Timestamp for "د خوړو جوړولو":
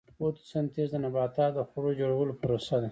1.57-2.33